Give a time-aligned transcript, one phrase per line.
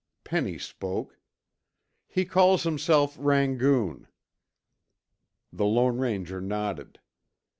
[0.23, 1.19] Penny spoke.
[2.07, 4.07] "He calls himself Rangoon."
[5.53, 6.99] The Lone Ranger nodded.